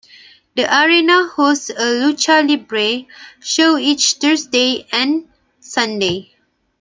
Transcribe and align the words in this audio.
The 0.55 0.63
arena 0.83 1.27
hosts 1.27 1.69
a 1.69 1.73
lucha 1.75 2.41
libre 2.41 3.05
show 3.39 3.77
each 3.77 4.13
Thursday 4.15 4.87
and 4.91 5.29
Sunday. 5.59 6.33